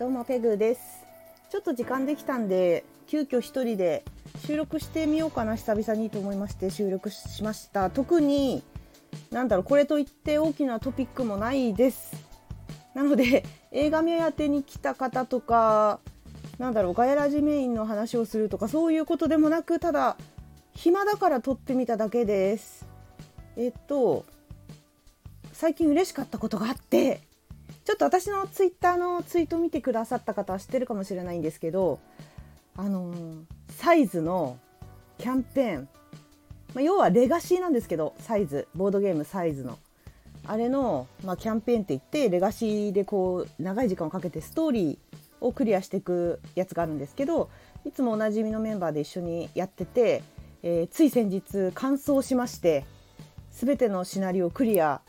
[0.00, 1.04] どうもペグです。
[1.50, 4.02] ちょっと時間できたんで急遽一人で
[4.46, 5.56] 収録してみようかな。
[5.56, 7.90] 久々にと思いまして収録しました。
[7.90, 8.62] 特に
[9.30, 12.16] なんだろうこれといって大きなトピックもないです。
[12.94, 16.00] なので映画目当てに来た方とか
[16.58, 20.16] なんだろうガヤラジメインの話をするとかそういうことでもなくただ
[20.74, 22.86] 暇だから撮ってみただけです。
[23.58, 24.24] えっと
[25.52, 27.20] 最近嬉しかったことがあって
[27.84, 31.98] ちょっと私のツイッターのツイート見てくださった方は知ってるかもしれないんですけど
[32.76, 34.58] あのー、サイズの
[35.18, 35.88] キャンペーン、
[36.74, 39.78] まあ、要はレガシーなんですけどサイズボードゲームサイズの。
[40.46, 44.98] あれの、まあ、キャンペーンって言ってレガシーでこう長い時間をかけてストーリー
[45.40, 47.50] をクリアしていくやつがあるんですけど
[47.84, 50.22] いつもおなじみのメンバーで一緒にやってて、
[50.62, 52.86] えー、つい先日完走しまして
[53.50, 55.02] 全てのシナリオをクリア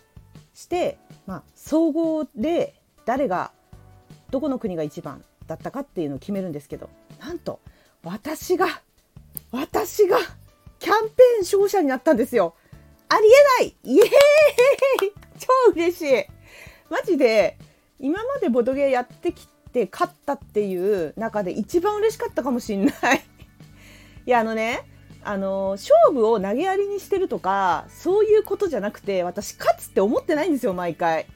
[0.54, 0.98] して、
[1.32, 3.54] まあ、総合で誰が
[4.32, 6.90] どこの国が一番だったかっていうのを決めるんですけど
[7.22, 7.62] なんと
[8.04, 8.68] 私が
[9.50, 10.18] 私が
[10.80, 12.56] キャンペーン勝者になったんですよ。
[13.08, 13.28] あり
[13.62, 13.76] えない。
[13.84, 14.12] イエーイ。
[15.40, 16.26] 超嬉しい。
[16.90, 17.58] マジで
[17.98, 23.24] 今までボドゲーやってきて勝ったっていう中で一番嬉しかったかもしんない。
[24.26, 24.84] いやあのね
[25.24, 31.28] あの勝負を投げやりにしてるとかそういうことじゃなくて私勝つって思ってないんですよ毎回。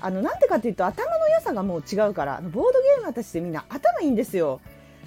[0.00, 4.60] あのなんでかっていうと頭の良さがもう違うからボードゲーム私ってみんな頭いいんですよ。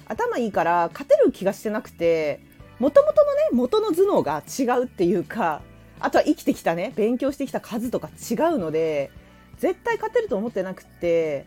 [0.06, 2.40] 頭いいから勝てる気がしてなくて
[2.78, 5.60] もともとのね元の頭脳が違うっていうか
[6.00, 9.10] あとは生きてきたね勉強してきた数とか違うので
[9.58, 11.46] 絶対勝てると思ってなくて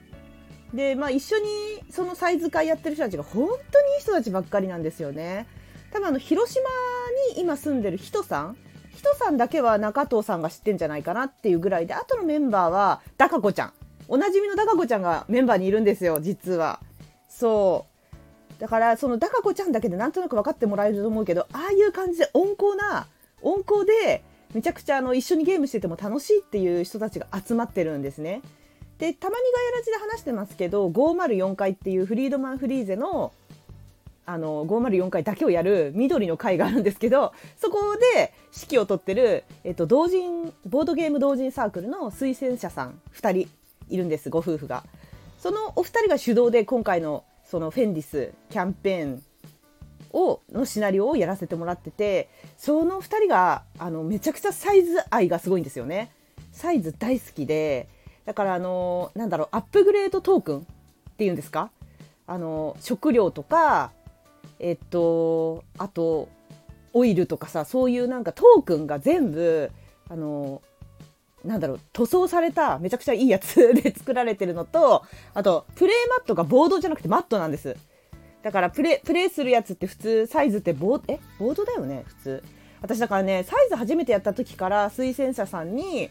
[0.74, 1.46] でまあ一緒に
[1.90, 5.48] そのサイズ会やってる人たちが本当にいい人たちばっかりなんですよね。
[5.92, 6.62] 多分あの広島
[7.34, 8.58] に今住んでる人さん
[8.96, 13.74] 人さんだけは中藤さんが知ってんじゃないかなっていうぐらいであとのメンバーはダカ子ちゃん。
[14.08, 16.80] おなじみのダカ子ちゃんがメンバーにいるんですよ実は。
[17.28, 18.62] そう。
[18.62, 23.08] だからそのダカ子ちゃんだけでなんとなく分かってもらえると思うけどああいう感じで温厚な
[23.42, 24.24] 温厚で
[24.54, 28.42] めちゃくちゃあの一緒にゲームしてても楽しいっていう人たちが集まってるんですね。
[29.00, 33.34] でたまにガヤラジで話してますけど504回っていうフリードマン・フリーゼの
[34.32, 43.50] あの504回だけをやる緑の会があるんですけどそこで指揮を執ってる、えっと、同人ボードゲーム同人サークルの推薦者さん2人
[43.90, 44.86] いるんですご夫婦が。
[45.38, 49.24] そのお二人が主導で今回のそのフェンディスキャンペーン
[50.14, 56.12] をのシナリオをやらせてもらっててその2人があのめちゃくちゃサイズ愛がすごいんですよね。
[56.54, 57.90] サイズ大好きで
[58.24, 60.62] だからあのなんだろうアップグレードトークンっ
[61.18, 61.72] ていうんですか？
[62.28, 63.92] あの食料とか
[64.64, 66.30] えっとあと
[66.94, 69.72] オイルとかさそういうなんかトークンが全部
[70.08, 70.62] あの
[71.44, 77.76] なんだろう塗装されためちゃくちゃいいやつで作られてるのとあとプレイマットがボードじゃなくてマットなんです。
[78.44, 81.20] だからプレプレイするやつって普通サイズってボーえ？
[81.40, 82.44] ボードだよね普通。
[82.82, 86.10] 私だからねサイズ初めてやった時から推薦者さんに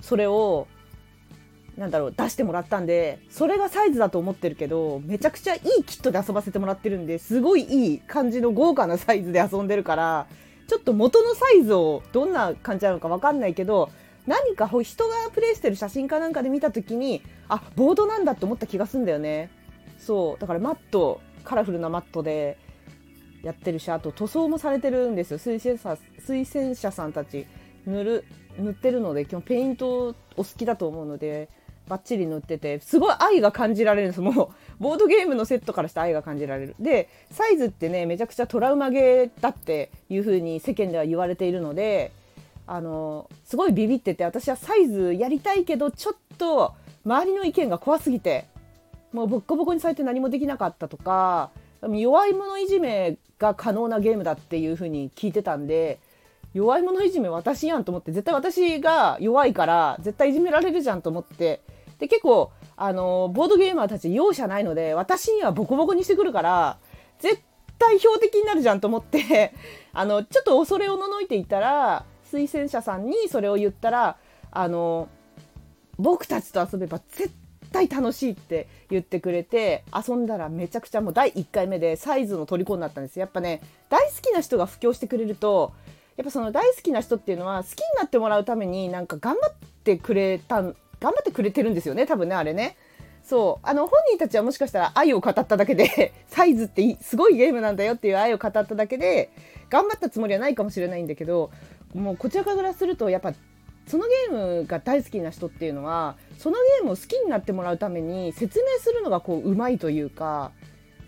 [0.00, 0.66] それを
[1.78, 10.26] なんだろう出してもらったんでそれがサイズだと思ってるけどめちゃくちゃいいキットで遊ばせてもらってるんですごいいい感じの豪華なサイズで遊んでるから
[10.66, 13.90] ちょっと元のサイズをどんな感じなのか分かんないけど
[14.26, 19.50] 何か人がプレイしてる写真かなんかで見た時にあボードなんだって思った気がすんだよね。
[19.98, 20.40] そう。
[20.40, 22.58] だからマットカラフルなマットで
[23.42, 25.38] やってるしあと塗装もされてるんですよ。
[25.38, 27.46] 推薦者推薦者さんたち。
[27.86, 28.24] 塗る
[28.58, 31.48] 塗ってるので基本ペイントお好きだと思うので
[31.88, 34.20] バッチリ塗っててすごい愛が感じられるんです。
[34.20, 36.74] もうボードゲームのセットからして愛が感じられる。
[36.78, 42.12] でサイズってねめちゃくちゃトラウマゲーだっていう風に世間では言われているので
[42.66, 48.44] あのすごいビビってて私はサイズやりたいけどちょっと周りの意見が怖すぎて
[49.12, 51.50] もうボッコボコにされて何もできなかったとか
[51.82, 55.98] 弱い者いじめが可能なゲームだっていう風に聞いてたんで
[56.52, 61.60] 弱い者いじめ私やんと思って絶対私が弱いから絶対いじめられるじゃんと思って
[61.98, 66.78] で結構あのボードゲーマーたち容赦ないので私にはボコボコにしてくるから
[67.18, 67.42] 絶
[67.78, 69.52] 対標的になるじゃんと思って
[69.92, 74.16] あのちょっと恐れおののいていたら推薦者さんにそれを言ったら
[74.50, 75.08] あの
[75.98, 77.32] 僕たちと遊べば絶
[77.72, 83.18] 対楽しいって言ってくれて遊んだらめちゃくちゃもう第1回目でサイズの虜になったんです。
[83.18, 85.72] やっぱね大好きな人が布教してくれると
[86.16, 89.54] やっぱその大好きな人っていうのは好きになってもらうためになんか頑張っ
[89.84, 92.76] てくれたん頑張ってくれてるんですよね多分ねあれね。
[93.24, 99.30] そうあの本人たちはもしかしたら愛を語っただけで サイズってすごいゲームなんだよっていう愛を語っただけで
[99.68, 101.50] 頑張ったつもりはないかもしれないんだけど
[101.94, 103.34] もうこちらからするとやっぱ
[103.86, 110.52] そのゲームが大好きな人っていうのはそのゲームを好きになってもらうために説明するのがこううまいというか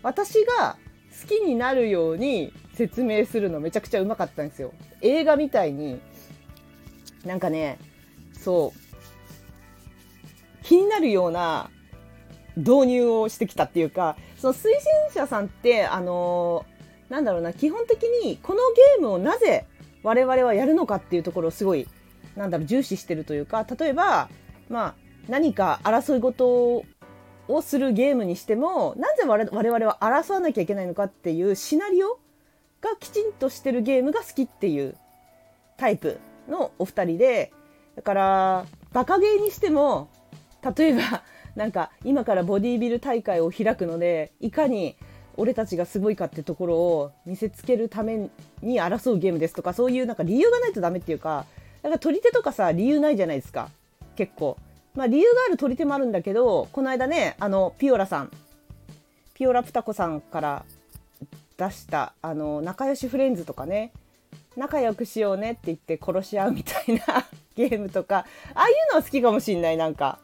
[0.03, 0.77] 私が
[1.21, 4.73] 好きになるように説明するのめちゃくちゃうまかったんですよ。
[5.01, 5.99] 映画みたいに
[7.25, 7.77] なんかね
[8.33, 8.80] そう
[10.63, 11.69] 気になるような
[12.57, 19.65] 導入をしてきたっていうかその推薦者さんってあのー、なんだろうな基本的にこのゲームをなぜ
[20.03, 21.87] 我々はやるのかっていうところをすごい
[22.35, 24.29] なんだろう重視してるというか例えば
[24.69, 24.95] まあ
[25.27, 26.83] 何か争い事
[27.47, 32.19] をするゲームにしてもなぜ我々は争わなきゃいけないのかっていうシナリオ
[32.81, 34.95] がきちんとしてるゲームが好きっていう
[35.77, 36.19] タイプ
[36.49, 37.51] のお二人で
[37.95, 40.09] だからバカゲーにしても
[40.75, 41.23] 例えば
[41.55, 44.95] なんか今からボディービル大会を開くのでいかに
[45.37, 48.29] 俺たちがすごいかってところを見せつけるため
[48.61, 51.45] に争うゲームですとかそういうなんか理由がないとダメっていうか
[51.81, 53.69] だか取り手とかさ理由ないじゃないですか。
[54.15, 54.57] 結構。
[54.93, 58.31] まあ理由がある取り手もあるんだけどこの間ねあのピオラさん。
[59.33, 60.65] ピオラプタコさんから
[61.57, 63.91] 出したあの仲良しフレンズとかね。
[64.55, 67.25] 仲良くしようねって言って殺し合うみたいな
[67.55, 70.19] ゲームとかああいうのは好きかもしんないなんか。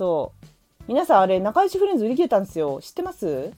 [0.00, 0.84] そう。
[0.88, 2.80] 皆さんあれ仲良しフレンズ売り切れたんですよ。
[2.80, 3.50] 知ってます？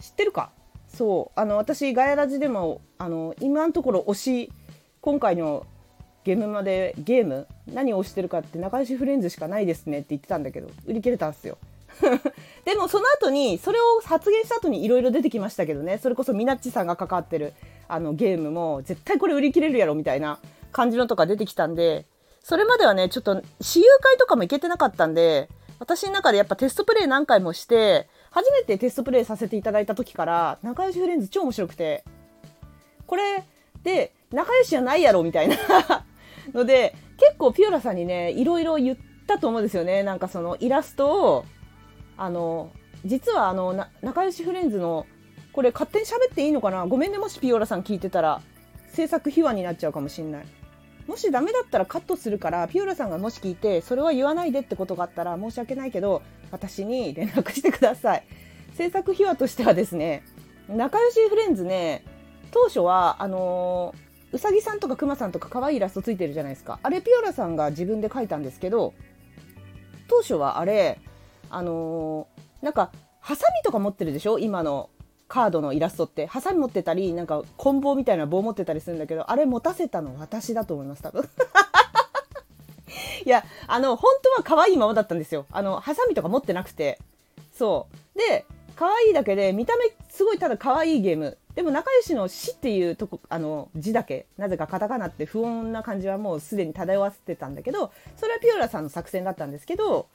[0.00, 0.52] 知ってるか？
[0.86, 1.40] そう。
[1.40, 4.52] あの私ガヤラジでもあの今のところ推し
[5.00, 5.66] 今回の
[6.22, 11.58] ゲームまでゲーム何を推してるかって仲良しフレンズしかないですねって言ってたんだけど売り切れたんですよ。
[12.64, 15.98] でもその後にそれを発言した後にいろいろ出てきましたけどね。
[15.98, 17.52] それこそみなっちさんが関わってる
[17.88, 20.38] あのゲームも絶対これ売り切れるやろみたいな
[20.70, 22.06] 感じのとか出てきたんで
[22.48, 25.48] それまではねちょっと私有会とかも行けてなかったんで
[25.80, 32.04] 私の中でやっぱテストプレイ何回もして初めてテストプレイさせていただいた時から仲良しフレンズ超面白くて
[33.08, 33.42] これ
[33.82, 35.56] で仲良しじゃないやろみたいな
[36.54, 40.04] ので結構ピオラさんにねいろいろ言ったと思うんですよね。
[40.04, 41.44] なんかそのイラストを
[42.16, 42.70] あの
[43.04, 45.04] 実はあの仲良しフレンズの
[45.52, 46.86] これ勝手に喋っていいのかな？
[46.86, 48.40] ごめんねもしピオラさん聞いてたら
[48.92, 50.46] 制作秘話になっちゃうかもしんない。
[51.06, 58.24] もしダメだったらカットするからピューラさんがもし聞いてそれは言わないでってことがあったら申し訳ないけど私に連絡してください。
[58.74, 60.22] 制作秘話としてはですね
[60.68, 62.04] 仲良しフレンズね
[62.50, 66.78] 当初はあのー、うさぎさんとかくまさんとか可愛いイラストついてるじゃないですか。
[66.82, 68.92] あれピオラさんが自分で描いたんですけど
[70.08, 71.00] 当初はあれ
[71.50, 74.38] あのー、なんかハサミとか持ってるでしょ？
[74.38, 74.90] 今の
[75.28, 81.28] カードのイラストってハサミ持ってたりなんか棍棒みたいな棒持ってたりするんだけどあれ持たせたの私だと思います多分。
[83.24, 85.46] いやあの本当は可愛いままだったんですよ。
[85.50, 86.98] あのハサミとか持ってなくて。
[87.52, 88.18] そう。
[88.18, 88.44] で
[88.76, 91.38] 可愛いだけで見た目すごいただ可愛いゲーム。
[91.54, 94.26] でも仲良しの「死」っていうとこあの字だけ。
[94.36, 100.06] なぜかカタカナって不穏な感じはもうすでに漂わせてたんだけどそれはピオラさんの作戦だったんですけど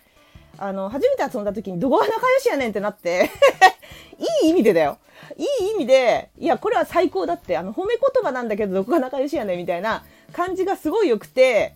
[0.57, 3.29] あの初めて遊んだ時にどこが仲良しやねんってなって
[4.43, 4.97] いい意味でだよ。
[5.37, 10.03] いい意味で、いや、これは最高だって、あの、褒め言葉なんだけど、どこが仲良しやねんみたいな
[10.33, 11.75] 感じがすごい良くて、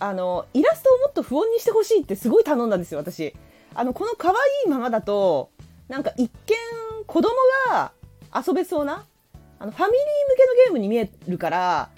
[0.00, 3.34] あの、イラストをもっと不穏にしてほしいってすごい頼んだんですよ、私。
[3.74, 4.34] あの、この可愛
[4.66, 5.50] いままだと、
[5.88, 6.56] なんか一見、
[7.06, 7.30] 子供
[7.70, 7.92] が
[8.34, 9.04] 遊べそうな、
[9.58, 10.00] あの、ファミリー
[10.30, 11.90] 向けのゲームに見えるから、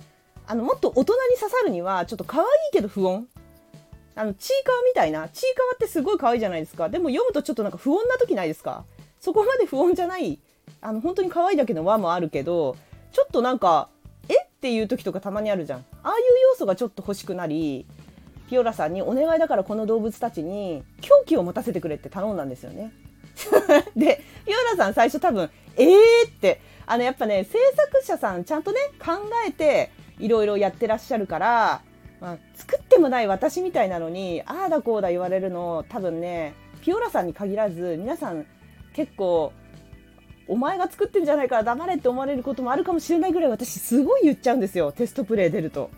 [0.46, 3.24] あの、もっと大人に刺さるには、ちょっと可愛いけど不穏。
[4.16, 6.88] あの、ちいかわみたいな、ちいかわってすごい可愛いじゃないですか。
[6.88, 8.84] でも読むとちょっとなんか不穏な時ないですか？
[9.20, 10.38] そこまで不穏じゃない
[10.80, 12.76] あの本当に可愛いだけの輪もあるけど
[13.12, 13.88] ちょっとなんか
[14.28, 14.34] え？
[14.42, 15.84] っていう時とかたまにあるじゃん。
[16.02, 16.16] ああいう
[16.50, 17.86] 要素がちょっと欲しくなり
[18.48, 22.92] ピオラさんにお願いだからこの動物たちに狂気を持たせてくれって頼んだんですよね。
[23.96, 25.88] でピオラさん最初多分えー
[26.28, 29.12] ってあのやっぱね制作者さんちゃんとね考
[29.46, 31.82] えていろいろやってらっしゃるから、
[32.20, 38.46] まあ、作ってもない私みたいなのにああだこうだ言われるの多分ねピオラさんに限らず皆さん
[38.94, 39.52] 結構
[40.48, 45.90] お前が作ってんじゃないから黙れって思われることもあるかもしれないぐらい私すごい言っちゃうんですよテストプレイ出ると。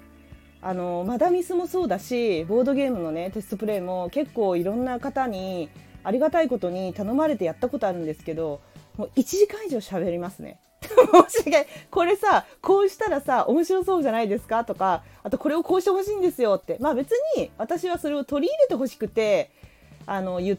[0.61, 5.71] あのマダミスもそうだしボードゲームのねテストプレイも結構いろんな方に
[6.03, 8.61] ありがたいことに頼まれてやったことあるんですけど
[8.97, 10.59] もう1時間以上喋りますね。
[10.81, 11.67] 申し訳ない。
[11.91, 16.77] これさこうしたらさ面白そうじゃないですかとかあとこれをこうしてほしいんですよって。
[16.81, 19.51] まあ別に私はそれを取り入れてほしくて
[20.07, 20.59] あの言っ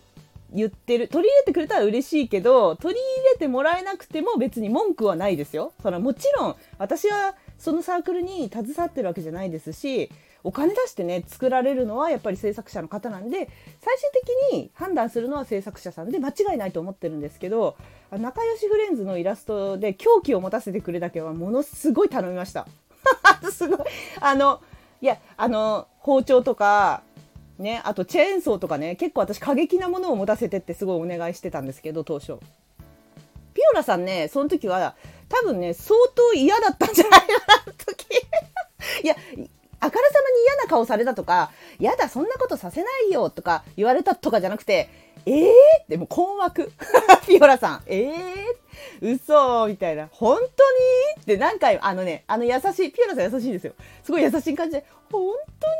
[0.51, 1.07] 言ってる。
[1.07, 5.73] 取り入れてくれたら嬉しいけど取り入れてもらえなくても別に文句はないですよ。
[5.81, 10.09] そのもちろん私はそのサークルに携わってるわけじゃないですし
[10.43, 13.49] お金出してね作られるのはやっぱり制作者の方なんで
[13.81, 14.09] 最終
[14.49, 17.75] 的に判断するのは制作者さんで間違いないと思ってるんですけど
[18.11, 22.67] 仲良しフレンズのイラストで狂気を持たせてくれだけはものすごい頼みました。
[23.51, 23.79] すごい
[24.19, 24.61] あの
[25.01, 27.03] いや、あの、包丁とか、
[27.57, 32.37] ね、あとチェーンソーとかね、結構私過激なものを持たせてってすごいお願いしてたんですけど、当初。
[33.53, 34.95] ピオラさんね、その時は、
[35.29, 37.27] 多分ね、相当嫌だったんじゃないか
[37.65, 38.05] な、時。
[39.03, 39.15] いや、
[39.81, 44.89] あからさまに嫌な顔されたとか、やだ、そんなことさせないよとか言われたとかじゃなくて、
[45.25, 45.45] えー？
[45.83, 46.71] ってもう困惑。
[47.27, 49.13] ピオラさん、えー？
[49.13, 50.07] 嘘みたいな。
[50.11, 50.43] 本当
[51.17, 51.21] に？
[51.21, 53.73] って何回、あのね、あの優しい、ピオラさん優しいんですよ。
[54.03, 55.75] すごい優しい感じで、本当に？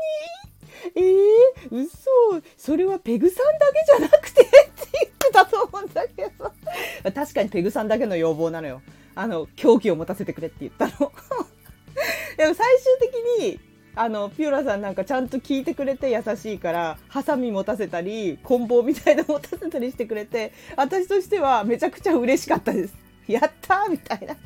[0.94, 2.08] えー、嘘
[2.56, 4.42] それはペグさんだけじゃなくて？
[4.42, 4.50] って
[4.92, 6.52] 言ってたと思うんだけど。
[7.12, 8.80] 確かにペグさんだけの要望なのよ。
[9.14, 10.92] あの、狂気を持たせてくれって言ったの。
[12.36, 13.60] でも最終的に
[13.94, 22.94] あのピオラさんなんかちゃんと聞いてくれて優しいからハサミ持たせたり棍棒みたいな持たせたりしてくれて 私としてはめちゃくちゃ嬉しかったです。
[23.26, 24.36] やったーみたいな。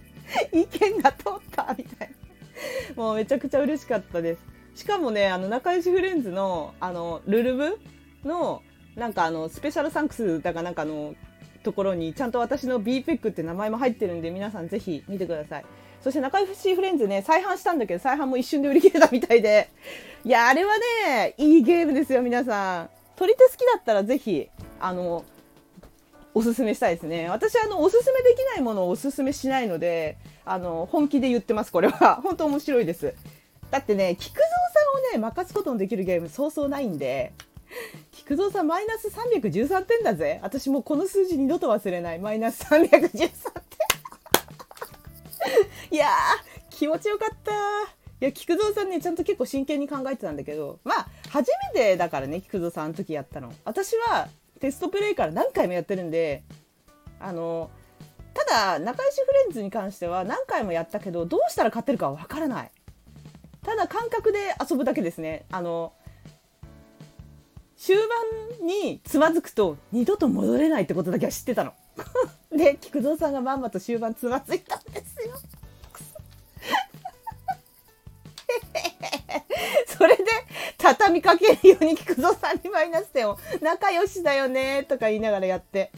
[0.52, 2.10] 意見が通ったみたい
[2.96, 3.02] な。
[3.02, 4.40] もうめちゃくちゃ嬉しかったです。
[4.74, 7.78] しかもねあの仲良しフレンズのあのルルブ
[8.24, 8.62] の
[8.96, 11.14] なんかあのスペシャルサンクスだかなんかの
[11.64, 15.64] ところにちゃんと私の BPEC って名前も入ってるんで皆さんぜひ見てください
[16.04, 19.70] そして仲良しフレンズね、再販したんだけど、再販も一瞬で売り切れたみたいで。
[20.22, 20.74] いや、あれは
[21.06, 22.90] ね、いいゲームですよ、皆さん。
[23.16, 25.24] 取り手好きだったらぜひ、あの、
[26.34, 27.30] おすすめしたいですね。
[27.30, 32.16] 私、あの、おすすめできないものをおすすめしないので、あの、本気で言ってます、これは。
[32.22, 33.14] 本当面白いです。
[33.70, 34.52] だってね、菊蔵さ
[34.98, 37.32] んをね、任すことのできるゲーム、そうそうないんで、
[38.12, 40.40] 菊蔵さんマイナス313点だぜ。
[40.42, 42.18] 私もうこの数字二度と忘れない。
[42.18, 43.30] マイナス313点。
[45.90, 46.10] いやー、
[46.70, 47.52] 気持ちよかった。
[47.52, 47.54] い
[48.20, 53.52] や、菊蔵さんね、ちゃんと結構真剣に考えてたんだけど、まあ、初めてだからね、菊蔵さんあの時やったの。
[53.64, 54.28] 私は
[54.60, 56.42] テストプレイから何回もやってるんで、
[57.20, 57.70] あの、
[58.32, 62.70] ただ、仲良しフレンズに関しては何回もやったけど、どうしたら勝てるかわからない。
[63.62, 65.46] ただ、感覚で遊ぶだけですね。
[65.50, 65.92] あの、
[67.84, 71.74] 終盤につまずくと二度と戻れないってことだけは知ってたの。
[72.50, 75.34] で、菊蔵さんがまんまと終盤つまずいたんですよ。
[79.86, 80.24] それで
[80.78, 85.92] 畳みかけるように菊蔵さんにマイナス点を仲良しだよねとか言いながらやって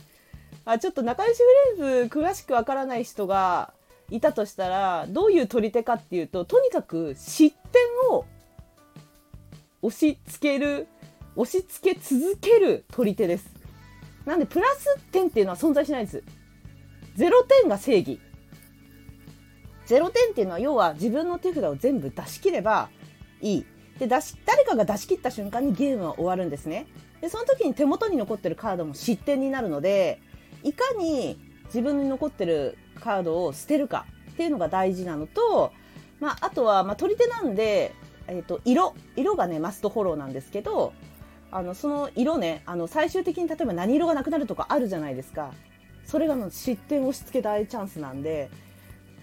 [0.65, 1.41] あちょっと仲良し
[1.77, 3.73] フレンズ詳しくわからない人が
[4.11, 8.25] いたとしたらどういう取り手かっていうととにかく失点を
[9.83, 10.89] 押し付ける
[11.37, 13.51] 押し付け続ける取り手です。
[14.25, 16.23] なんでプラス点っていうのは存在しないです。
[17.17, 18.21] 0点が正義。
[19.87, 22.89] 0点っていうのは要は自分の手札を全部出し切れば
[23.41, 23.67] いい。
[23.99, 26.87] で出し誰かが出し切った瞬間にゲームは終わるんですね。
[27.21, 30.21] でその時に手元に残ってるカードも失点になるので
[30.63, 35.73] いかに自分に残ってるカードを捨てるかっていうのが大事なのと、
[36.21, 37.95] まあ、あとは、まあ、取り手なんで、
[38.27, 38.95] えーと、色。
[39.17, 40.93] 色がねマストフォローなんですけど
[41.51, 45.53] あのその色ねあの最終的に例えば何色がなくなるとかあるじゃないですか。
[46.05, 48.51] それがもう失点押し付け大チャンスなんで。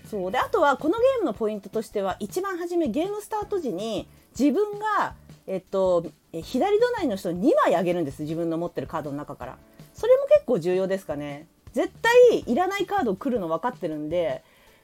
[0.10, 0.32] そう。
[0.32, 5.16] であとはこのゲームのポイントとしては一番初めゲームスタート時に自分が、
[5.48, 9.58] えっと、左隣の人に2枚あげるんです自分の持ってるカードの中から。
[9.94, 11.48] それも結構重要ですかね。
[11.74, 14.44] 絶対いらないカード来るの分かってるんで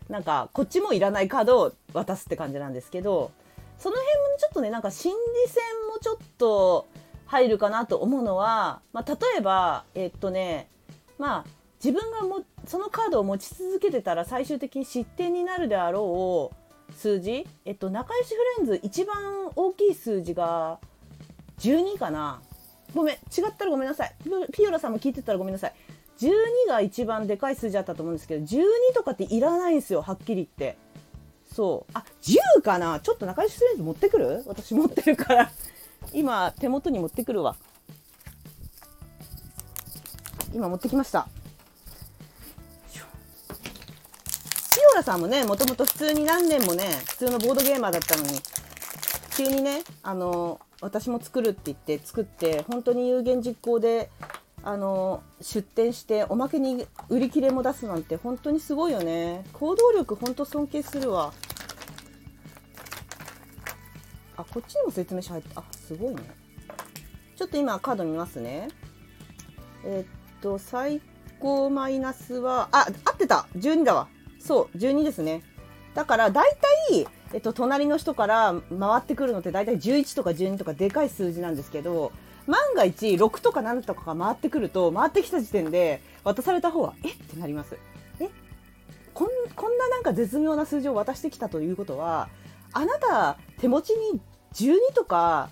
[0.09, 3.31] なんかこっちもいらないカードを渡すって感じなんですけど
[3.77, 5.17] その辺もちょっとねなんか心理
[5.47, 6.87] 戦もちょっと
[7.29, 10.67] 入るかなと思うのは、まあ、例えばえっとね
[11.17, 11.45] まあ
[11.83, 19.15] 自分がもそのカードを持ち続けてたら最終的に失点になるであろう数字、えっと、仲良しフレンズ一番
[19.55, 20.79] 大きい数字が
[21.59, 22.41] 12かな。
[22.95, 24.15] ごめん違ったらごめんなさい。
[24.51, 25.73] ピオラさんも聞いてたらごめんなさい。
[26.19, 26.31] 12
[26.67, 28.63] が一番でかい数字だったと思うんですけど12
[28.95, 30.77] とかっていらないんですよはっきり言って。
[31.53, 31.91] そう。
[31.93, 32.99] あ10かな？
[32.99, 34.43] ちょっと仲良しフレンズ持ってくる？
[34.47, 35.51] 私持ってるから。
[36.13, 37.55] 今手元に持ってくるわ。
[40.53, 41.27] 今持ってきました。
[44.91, 48.29] オラさんもねもともと普通に何年もね普通のボードゲーマーだったのに
[49.37, 54.09] 急にねあの私も作るって言って作って本当に有言実行で
[54.63, 59.45] あの出店しておまけに売り切れも出すなんて本当にすごいよね。
[59.53, 61.33] 行動力本当尊敬するわ。
[64.39, 66.21] あこっちにも説明書入ってあすごいね。
[67.35, 68.69] ちょっと今カード見ますね。
[69.83, 71.01] え、っと最
[71.39, 73.47] 高マイナスはあ合ってた。
[73.57, 74.07] 12だわ。
[74.39, 75.43] そう、12ですね。
[75.93, 76.49] だから大
[76.89, 82.13] 体、えっと、隣の人から回ってくるのって大体11とか12とかでかい数字なんですけど、
[82.47, 87.09] 万が一6とか7とかが回ってくると、回ってきた時点で渡された方は、え？
[87.09, 87.75] ってなります。
[88.21, 88.29] え？
[89.13, 92.29] こんこんななんか絶妙な数字を渡してきたということは、
[92.73, 94.21] あなた手持ちに
[94.53, 95.49] 12とか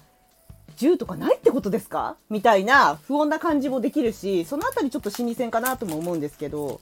[0.78, 2.18] 10とかないってことですか？
[2.30, 6.82] みたいな不穏な感じもできるしそのあたりちょっと心理戦かなとも思うんですけど、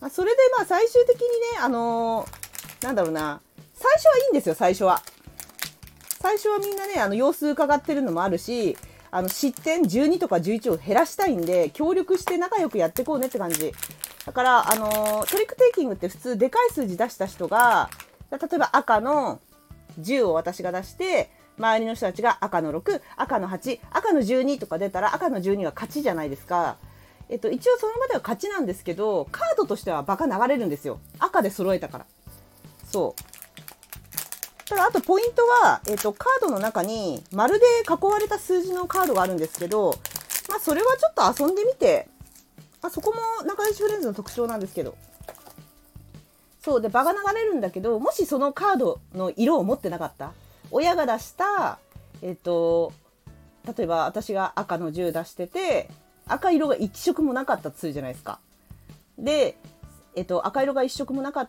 [0.00, 1.26] まあ、それでまあ最終的にね
[1.60, 3.40] あのー、なんだろうな。
[3.74, 5.02] 最初はいいんですよ最初は。
[6.20, 8.76] 最初はみんなねあの様子伺ってるのもあるし
[9.12, 13.72] あの失点12とか11を減らしたいんで協力して仲良くやってこうねって感じ。
[14.26, 17.88] だからあのトリックテイキングって普通でかい数字出した人が
[18.30, 19.40] 例えば赤の
[20.00, 26.76] 10を私が出して周りの人たちが赤の6赤の8赤の12とか出たら赤の12は勝ちじゃないですか。
[27.30, 30.98] えっと、一応その場では勝ちなんですけどカードとしてはバカ流れるんですよ。
[31.18, 32.06] 赤で揃えたから。
[32.84, 34.68] そう。
[34.68, 39.94] ただあとポイントは、えっと、カードの中に丸で囲われた数字のカードがあるんですけど、
[40.48, 42.08] まあ、それはちょっと遊んでみて、
[42.82, 44.94] あ、そこも仲良しフレンズの特徴なんですけど。
[46.60, 50.32] そうで場が流れるんだけどもしそのカードの色を持ってなかった？
[50.70, 51.78] 親が出した
[52.20, 52.92] えっと
[53.76, 55.88] 例えば私が赤の10出してて
[56.26, 58.38] 赤色が1色もなかったとするじゃないですか。
[59.18, 59.56] で、
[60.14, 61.48] えっと、赤色が1色もなかっ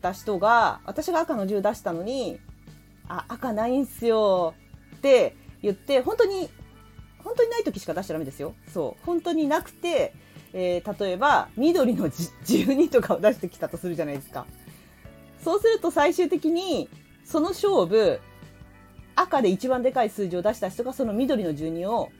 [0.00, 2.38] た人が私が赤の10出したのに
[3.08, 4.54] 「あ赤ないんすよ」
[4.96, 6.48] って言って本当に
[7.24, 8.54] 本当にない時しか出しちゃダメですよ。
[8.72, 10.14] そう本当になくて
[10.58, 14.46] えー、例えば緑の12とかを出してきたとするじゃないですか。
[15.44, 16.88] そうすると最終的に
[17.24, 18.20] その勝負
[19.14, 22.10] 赤で一番でかい数字を出した人がその緑の12を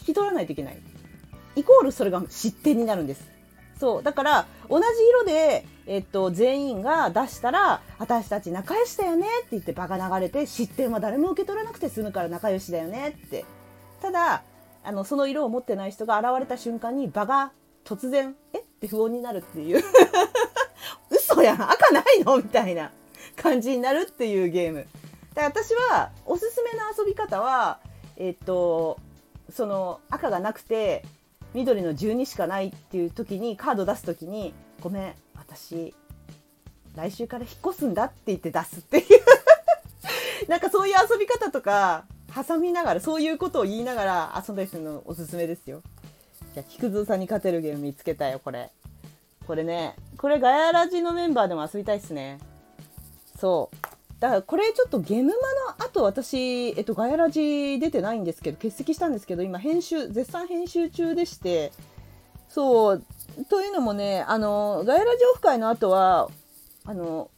[0.00, 0.78] 引き取らないといけない。
[1.56, 3.30] イコールそれが失点になるんです。
[3.78, 4.02] そう。
[4.02, 13.44] だから、同じ色で、えっと、全員が出したら、私たち仲良しだよねって言って場が流れて、失点は誰も受け取らなくて済むから仲良しだよねって。
[14.00, 14.42] ただ、
[14.82, 17.52] あの、その色を持ってない人が現れた瞬間に場が
[17.84, 18.58] 突然え？
[18.58, 19.82] って不穏になるっていう。
[21.10, 21.70] 嘘やん。
[21.70, 22.36] 赤ないの？
[22.38, 22.90] みたいな
[23.36, 24.86] 感じになるっていうゲーム。
[25.34, 27.80] で私はおすすめの遊び方は
[28.16, 28.98] えっと
[29.52, 31.04] その赤がなくて
[31.54, 35.92] 緑の12しかないっていう時にカード出す時に「ごめん私
[36.94, 39.04] 来週から引っ越すんだ」って言って出すっていう。
[40.48, 45.82] なんかそういう遊び方とか挟みながらそういうことを言いながら遊んだりするのおすすめですよ。
[46.54, 48.70] じゃあ、菊蔵さんに勝てるゲーム見つけたよ、これ。
[49.46, 52.38] これね、これガヤラジのメンバーでも遊びたいっすね。
[53.36, 53.76] そう。
[54.20, 55.32] だからこれちょっとゲム
[55.68, 61.72] マの後私、えっと、ガヤラジ出てないんですけど、欠席したんですけど、今編集、絶賛編集中でして、
[62.48, 63.04] そう、
[63.50, 66.30] というのもね、あの、ガヤラジオフ会の後は、
[66.84, 67.30] あの、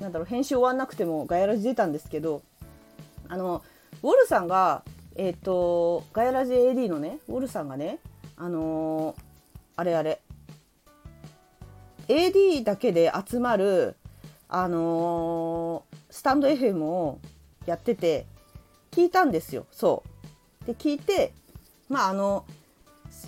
[0.00, 2.42] なんだろう、編集終わんなくてもガヤラジ出たんですけど、
[3.28, 3.62] あの、
[4.02, 4.82] ウォルさんが、
[5.14, 8.00] えっと、ガヤラジ AD のね、ウォルさんがね、
[8.36, 9.22] あのー、
[9.76, 10.20] あれあれ。
[12.08, 13.96] AD だけで集まる
[14.48, 17.18] あのー、スタンド FM を
[17.66, 18.26] やってて
[18.90, 19.66] 聞いたんですよ。
[19.70, 20.02] そ
[20.62, 20.66] う。
[20.66, 21.32] で聞いて
[21.88, 22.44] まああの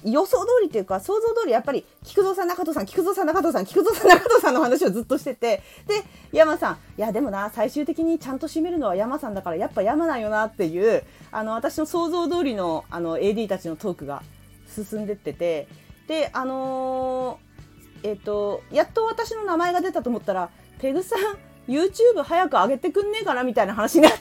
[0.05, 14.23] 予想通りっていうか想像通りやっぱり菊蔵さん中藤さん菊蔵さん中藤さん菊蔵さん中藤さんの話をずっとしててで山さんいやでもな最終的にちゃんと締めるのは山さんだからやっぱ山なんよなっていうあの私の想像通りのあの AD たちのトークが
[14.85, 15.69] 進んでってて
[16.07, 21.19] であのー、えっ、ー、とやっと私の名前が出たと思ったらペグさん
[21.71, 24.19] YouTube 早く上げてくんねえかなみたいな話になって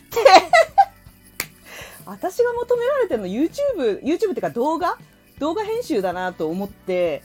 [2.06, 4.98] 私が求められてるの YouTube、YouTube っていうか動画？
[5.39, 7.24] 動画編集だなと思って、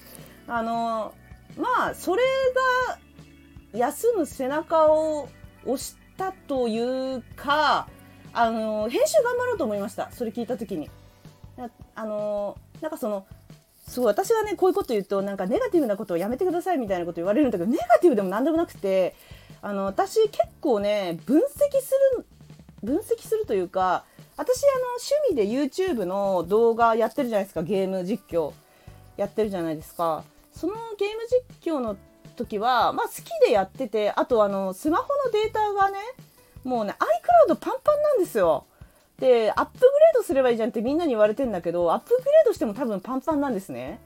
[0.49, 2.23] あのー、まあ、それ
[3.73, 5.29] が休む背中を
[5.65, 7.89] 押したというか、
[8.33, 10.11] あのー、編集頑張ろうと思いました。
[10.11, 10.91] それ聞いた時に。
[11.95, 13.27] あのなんかその
[13.89, 19.15] そう私はねこういうこと言うとなんかネガティブなことをやめてくださいみたいなこと言われるんだけどネガティブでも何でもなくて
[19.63, 21.43] あの私結構ね分析
[21.81, 22.27] する
[22.83, 24.05] 分析するというか
[24.37, 28.53] 私あの趣味で YouTube の動画やってるじゃないですかゲーム実況
[29.17, 30.25] やってるじゃないですか。
[30.55, 31.17] そのゲーム
[31.63, 31.97] 実況の
[32.37, 35.99] 時はまあ好きでやっててあとあのスマホのデータがね
[36.65, 36.95] もうね
[37.49, 38.65] iCloud パンパンなんですよ。
[39.21, 44.01] でアップグレードすればいいじゃんってみんなに言われてんだけどアップグレードしても多分パンパンなんですね。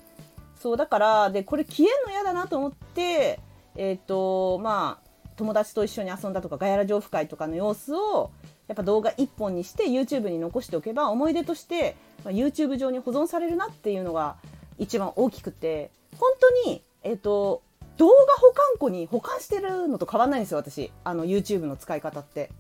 [0.61, 3.39] そうだからでこれ消えんの嫌だなと思って
[3.77, 8.31] えっ、ー、とまあ友達と一緒に遊んだとかガヤラ上オフ会とかの様子を
[8.67, 14.37] やっぱ動画1本にして YouTube に残しておけば思い出として、まあ、YouTube 上に保存されるなっていうのが
[14.79, 16.31] 一番大きくて本
[16.65, 17.63] 当にえっ、ー、と
[17.99, 20.91] 動画保管庫に保管してるのと変わんないんですよ私。
[21.05, 22.51] あの YouTube の使い方って。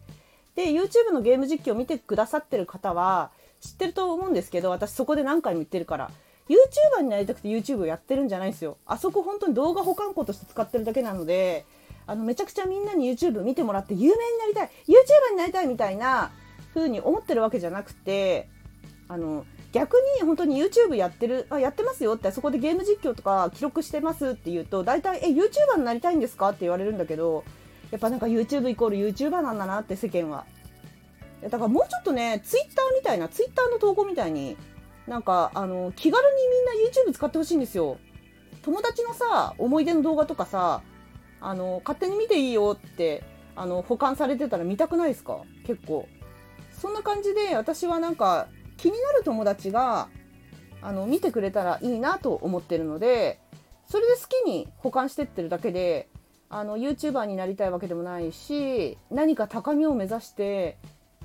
[0.56, 6.10] で YouTube のゲーム実況を見てくださってる方は知ってると思うんですけど私そこで何回も言ってるから
[6.48, 11.64] YouTuber になりたくて YouTube をやってるんじゃないんですよあそこ本当に動画保管庫として使ってるだけなので
[12.06, 16.30] あのめちゃくちゃみんなに YouTube 見てもらって有名になりたい YouTuber になりたいみたいな
[16.74, 18.48] ふうに思ってるわけじゃなくて
[19.08, 27.42] あの逆に本当に YouTube やってるあやってますよってそこでゲーム実況とか記録してますって言うと大体「え YouTuber になりたいんですか?」って言われるんだけど
[27.94, 30.46] やっぱなんか YouTube イコール YouTuber なんだなって世間は。
[31.40, 34.56] だからもうちょっとね Twitter みたいな Twitter の投稿みたいに
[35.06, 37.98] なんかあの気軽にみんな YouTube 使ってほしいんですよ。
[38.62, 40.82] 友達のさ思い出の動画とかさ
[41.40, 43.22] あの勝手に見ていいよって
[43.54, 45.42] あの保管されてたら見たくないですか？
[45.64, 46.08] 結構
[46.72, 50.08] そんな感じで私はなんか気になる友達が
[50.82, 53.38] あの見てくれたらいいなと思ってるので
[53.86, 56.08] それで好きに保管してってるだけで
[56.50, 60.76] あの YouTuber になりたいわけでもないし何か高みを目指して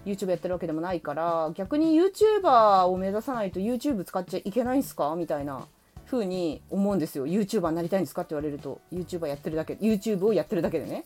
[0.06, 5.14] YouTube やってるわけでもないから逆に YouTuber を目指さないと YouTube 使っちゃいけないんすか？
[5.16, 5.68] みたいな
[6.10, 7.28] 風に思うんですよ。
[7.28, 8.80] YouTuber になりたいんですかって言われると。
[8.92, 11.06] YouTuber やってるだけ YouTube をやってるだけでね。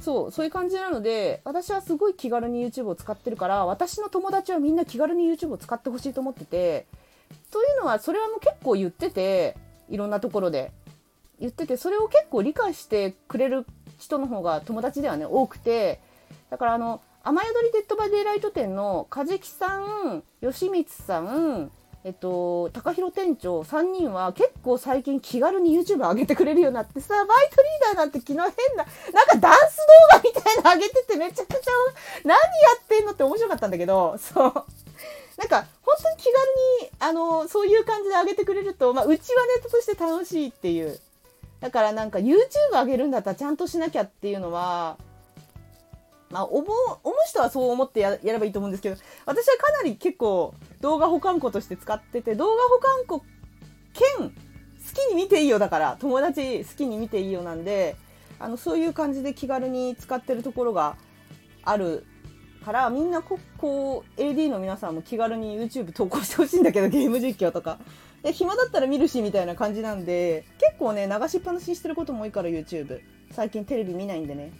[0.00, 6.86] そうそういう感じなので私はすごい気軽に YouTube を使ってるから私の友達はみんな気軽に YouTube を使ってほしいと思ってて
[7.52, 9.56] というのはそれはもう結構言ってて
[9.88, 10.72] いろんなところで。
[11.42, 13.66] 言っててそれを結構理解してくれる
[13.98, 16.00] 人の方が友達ではね多くて
[16.50, 21.72] だからあの雨宿りデッドバイデイライト店の梶木さん吉光さん
[22.04, 28.42] えっと、高弘店長3人は結構最近気軽に YouTube 上げてくれるようになってさ、バイトリーダーなんて昨日変
[28.76, 29.76] な、なんかダンス
[30.10, 31.70] 動画みたいな上げててめちゃくちゃ、
[32.24, 32.40] 何や
[32.82, 34.52] ってんのって面白かったんだけど、そう。
[35.38, 36.34] なんか、本当に気軽
[36.82, 40.98] に、あの、そういう感じで上げてくれると、まあ、うちはネタとして楽しいっていう。
[41.62, 42.36] だからなんか YouTube
[42.72, 44.98] 上げるんだったらちゃんとしなきゃっていうのは、
[46.28, 46.64] まあ、思う、
[47.04, 48.96] 思う人はそう思ってやればいいと思うんですけど、
[49.26, 53.24] 私はかなり結構動画保管庫として使ってて、動画保管庫
[53.92, 54.30] 兼、好
[54.92, 57.94] きに見ていいよだから、友達好きに見ていいよなんで、
[58.40, 60.96] あの、そういう感じで気軽に使ってるところが
[61.62, 62.04] ある
[62.64, 67.78] から、みんなここう、AD の皆さんも気軽に YouTube 投稿してほしいんだけど、ゲーム実況とか。
[68.22, 73.00] で、暇だったら見るし、みたいな感じなんで、結構ね、流しっぱなしにしてることも多いから、YouTube。
[73.32, 74.52] 最近テレビ見ないんでね。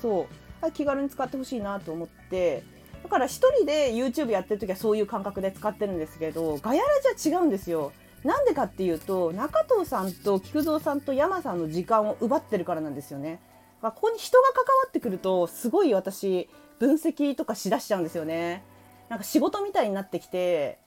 [0.00, 0.26] そう。
[0.72, 2.62] 気軽に使ってほしいなと思って
[3.02, 7.92] だから一人で YouTube やってる時はそういう感覚で使ってるんですけどガヤラじゃ違うんですよ
[8.24, 13.40] なんでかっていうと中藤さんと菊蔵さんと山さんの時間を奪ってるからなんですよね
[13.80, 16.48] ここに人が関わってくるとすごい私
[16.80, 18.64] 分析とかしだしちゃうんですよね
[19.08, 20.78] なんか仕事みたいになってきて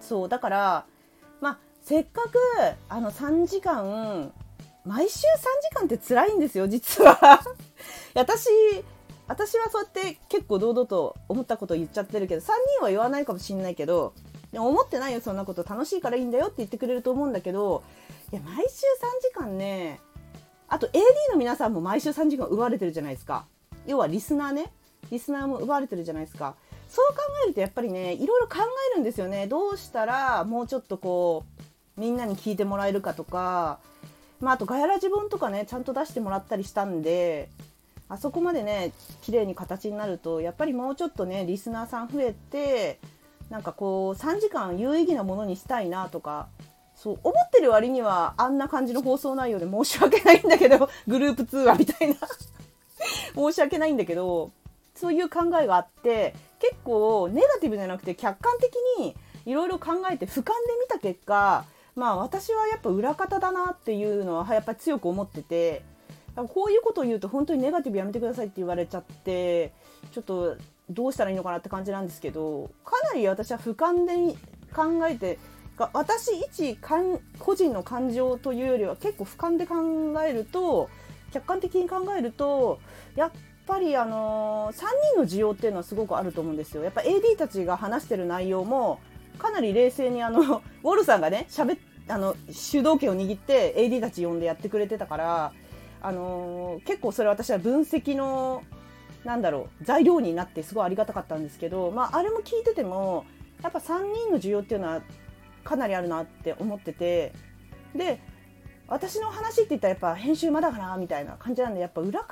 [0.00, 0.86] そうだから
[1.86, 2.36] せっかく
[2.88, 4.32] あの3時間
[4.84, 5.20] 毎週3
[5.70, 7.40] 時間って辛いんですよ実は。
[8.12, 8.48] 私
[9.28, 12.46] 私はそうやって結構堂々と思ったことを言っちゃってるけど3
[12.78, 14.14] 人は言わないかもしんないけど
[14.50, 17.84] でも思ってないよそんなこと楽しいからいいんだよって言ってくれると思うんだけど
[18.32, 18.66] いや毎週3
[19.22, 20.00] 時間ね
[20.66, 20.90] あと AD
[21.30, 23.46] の皆さんも毎週3時間奪われてるじゃないですか。
[23.86, 24.72] 要はリスナーね
[25.12, 26.56] リスナーも奪われてるじゃないですか。
[26.88, 28.56] そう考えるとやっぱりねいろいろ考
[28.92, 29.46] えるんですよね。
[29.46, 31.55] どうしたらもうちょっとこう
[31.96, 33.78] みんなに聞いてもらえるかとか
[34.40, 37.48] まあ、あとガヤラジ本とかねちゃんと出してもらったりしたんで
[38.08, 42.98] あそこまでね綺麗に形になるとやっぱりもうちょっとねリスナーさん増えて
[43.50, 46.48] なんかこう3時間有意義なものにしたいなとか
[46.94, 52.16] そう思ってる割にはあんな感じの放送内容で申し訳ないんだけど グループ通話みたいな。
[53.34, 54.50] 申し訳ないんだけど
[54.94, 65.82] そういう考えがあって結構ネガティブじゃなくて客観的にいろいろ考えて俯瞰で見た結果まあ私はやっぱ裏方だなっていうのはやっぱり強く思ってて
[66.36, 69.72] こういうことを言うと本当にネガティブやめてくださいって言われちゃって
[70.12, 70.56] ちょっと
[70.90, 74.38] どうしたらいいのかなって感じなんですけどかなり私は俯瞰で
[74.74, 75.38] 考えて
[75.92, 76.78] 私一
[77.38, 79.74] 個人の感情というよりは結構俯瞰で考
[80.22, 80.90] えると
[81.32, 82.78] 客観的に考えると
[83.14, 83.30] やっ
[83.66, 86.84] ぱりあの3人の需要っていうのはすごくあると思うんですよ。
[86.84, 89.00] やっぱ AD たちが話してる内容も
[89.38, 95.52] かなり冷静にあの ウォルさんがね喋あの主導権を握って AD たち呼んでやってくれてたから
[96.00, 98.62] あのー、結構それ私は分析の
[99.24, 103.24] なんだろう材料になってすごいありがたかったんですけど、まあ、あれも聞いてても
[103.62, 105.02] やっぱ3人の需要っていうのは
[105.64, 107.32] かなりあるなって思ってて
[107.94, 108.20] で
[108.88, 112.26] 私の話って言ったらやっぱ編集まだかなみたいな感じなんでやっぱ裏方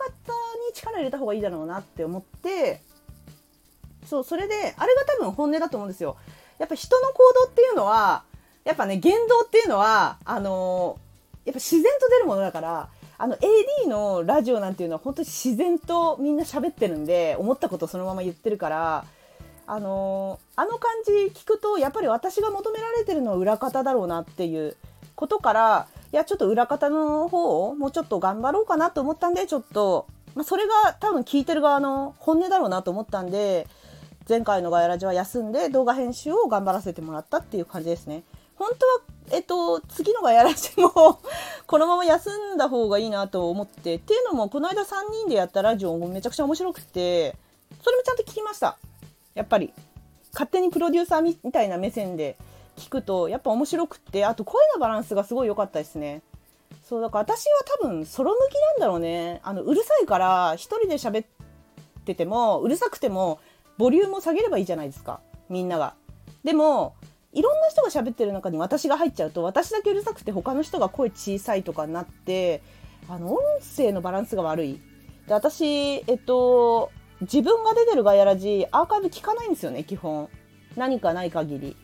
[0.68, 2.80] に力入れた方がいいだろうなって思って
[4.06, 6.16] そうそれであれが多分本音だと思うんですよ。
[6.58, 7.14] やっぱ人の行
[7.46, 8.22] 動っていうのは
[8.64, 19.04] やっぱね言動っていうのはあのー、やっぱ自然と出るものだからあの AD のラジオなんていうのは本当に自然とみんな喋ってるんで思ったことそのまま言ってるから
[19.66, 24.76] あのー、あの感じ聞くとやっぱり私が求められてるのは裏方だろうなっていう
[25.14, 33.66] ことからいやちょっと裏方の方をもうちょっと頑張ろうかなと思ったんでちょっと、まあ、それが多分聞いてる側の本音だろうなと思ったんで
[34.28, 38.22] 前回のガヤラジは休んで動画編集を頑張らせてもらったっていう感じですね。
[38.56, 40.90] 本当は、えっと、次のガヤラジも
[41.66, 47.36] このまま休んだ方がいいなと思って、っていうのも、この間3人でやったラジオもめちゃくちゃ面白くて、
[47.82, 48.78] それもちゃんと聞きました。
[49.34, 49.72] やっぱり。
[50.32, 52.36] 勝手にプロデューサーみたいな目線で
[52.76, 56.22] 聞くと、やっぱ面白くて、あと声のバランスがすごい良かったですね。
[56.82, 59.40] そう、だから私は多分ソロ向きなんだろうね。
[59.44, 61.26] あの、うるさいから、一人で喋っ
[62.04, 63.38] てても、うるさくても、
[63.78, 65.20] ボリュームを下げればいいじゃないですか。
[65.48, 65.94] みんなが。
[66.42, 66.94] でも、
[67.32, 72.62] いろんな人が喋ってる中に私が入っちゃうと、私だけうるさくて他の人が声小さいとかになって、
[73.08, 73.40] あの、音
[73.76, 74.80] 声のバランスが悪い。
[75.26, 80.28] で、私、えっと、自分が出てるガヤラジ、アーカイブ聞かないんですよね、基本。
[80.76, 81.76] 何かない限り。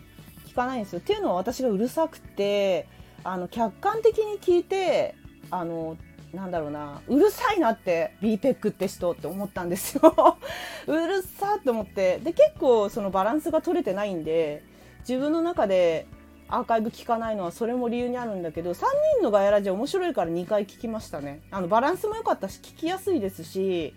[0.46, 0.98] 聞かないんですよ。
[1.00, 2.86] っていうのは私がうるさくて、
[3.24, 5.14] あの、客観的に聞いて、
[5.50, 5.96] あの、
[6.32, 10.38] なんだろうな、うるさいなって、BPEC って人って思ったんですよ。
[10.86, 12.18] うるさって思って。
[12.18, 14.62] で、結構そのバランスが取れてないんで、
[15.00, 16.06] 自分の中で
[16.48, 18.84] アーカイブ聞かないのはそれも理由にあるんだけど、3
[19.16, 21.42] 人のガヤラジ面白いから2回聞きましたね。
[21.50, 23.94] あの、バランスも良かったし、聞きやすいですし、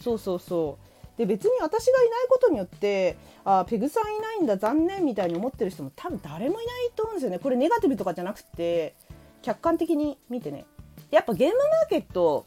[0.00, 1.18] そうそうそう。
[1.18, 7.38] で、別に私がいないことによって、あペグさんいないんだ、残念みたいに思ってる人も多分誰もいないと思うんですよね。
[7.38, 8.94] これネガティブとかじゃなくて、
[9.42, 10.66] 客観的に見てね。
[11.14, 12.44] やっぱゲームマーケット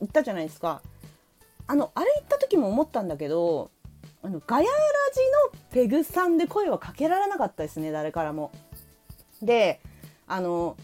[0.00, 0.82] 行ったじゃないですか。
[1.66, 3.70] あの、あれ行った時も思ったんだけど、
[4.22, 8.52] あの、ガヤラジのペグさんで声はかけられなかったですね、誰からも。
[9.40, 9.80] で、
[10.26, 10.76] あの、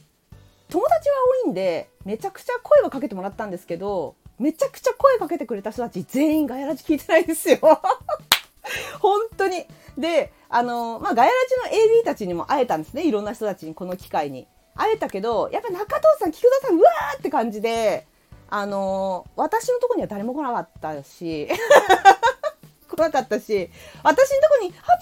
[0.71, 7.59] 友達は多いんで、めちゃくちゃ声はかけてもらったんですけど、めちゃくちゃ声かけてくれた人たち全員ガヤラジ聞いてないですよ。
[9.01, 9.67] 本当に。
[9.99, 11.37] で、あの、まあ、ガヤラ
[11.71, 13.07] ジの AD たちにも会えたんですね。
[13.07, 14.47] いろんな人たちにこの機会に。
[14.77, 18.07] 会えたけど、やっぱ中藤さん、菊田さん、うわーって感じで、
[18.49, 21.49] あの私のとこには誰も来なかったし、
[22.89, 23.71] 来なかったし、
[24.03, 24.95] 私のとこに、ハペグさ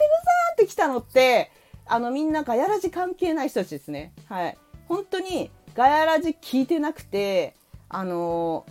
[0.53, 1.51] んって来たのって、
[1.87, 4.13] あの、みんなガヤラジ関係ない人たちですね。
[4.29, 4.57] はい。
[4.89, 7.55] 本当に、ガヤラジ聞いてなくて、
[7.89, 8.67] あの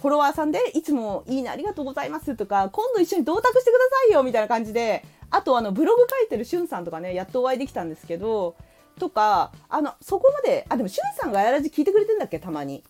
[0.00, 8.56] フォロワーさんで、いつもいいねありがとうございますとか、今度一緒に同卓してくださいよみたいな感じで、あとあの、ブログ書いてるしゅんさんとかね、やっとお会いできたんですけど、
[9.00, 12.38] とか、あの、そこまで、あ、でも、しゅんさんがガヤラジ聞いてくれてんだっけ？
[12.38, 12.84] たまに。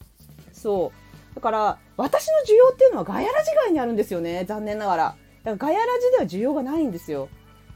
[0.52, 0.92] そ
[1.32, 1.34] う。
[1.34, 4.44] だから、私の需要っていうのはガヤラジ外にあるんですよね。
[4.44, 5.04] 残念ながら。
[5.44, 7.28] だから、ガヤラジでは需要がないんですよ。